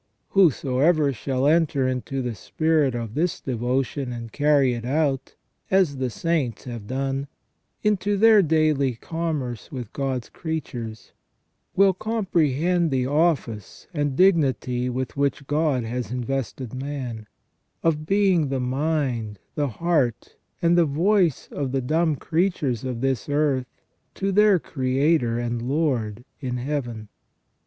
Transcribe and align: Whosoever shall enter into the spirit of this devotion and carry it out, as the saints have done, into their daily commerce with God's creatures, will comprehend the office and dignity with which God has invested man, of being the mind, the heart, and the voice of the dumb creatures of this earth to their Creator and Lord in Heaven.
Whosoever 0.29 1.13
shall 1.13 1.45
enter 1.45 1.87
into 1.87 2.23
the 2.23 2.33
spirit 2.33 2.95
of 2.95 3.13
this 3.13 3.39
devotion 3.39 4.11
and 4.11 4.31
carry 4.31 4.73
it 4.73 4.83
out, 4.83 5.35
as 5.69 5.97
the 5.97 6.09
saints 6.09 6.63
have 6.63 6.87
done, 6.87 7.27
into 7.83 8.17
their 8.17 8.41
daily 8.41 8.95
commerce 8.95 9.71
with 9.71 9.93
God's 9.93 10.27
creatures, 10.27 11.11
will 11.75 11.93
comprehend 11.93 12.89
the 12.89 13.05
office 13.05 13.85
and 13.93 14.15
dignity 14.15 14.89
with 14.89 15.15
which 15.15 15.45
God 15.45 15.83
has 15.83 16.09
invested 16.09 16.73
man, 16.73 17.27
of 17.83 18.07
being 18.07 18.47
the 18.47 18.59
mind, 18.59 19.37
the 19.53 19.67
heart, 19.67 20.35
and 20.63 20.75
the 20.75 20.85
voice 20.85 21.47
of 21.51 21.71
the 21.73 21.79
dumb 21.81 22.15
creatures 22.15 22.83
of 22.83 23.01
this 23.01 23.29
earth 23.29 23.67
to 24.15 24.31
their 24.31 24.57
Creator 24.57 25.37
and 25.37 25.61
Lord 25.61 26.25
in 26.39 26.57
Heaven. 26.57 27.07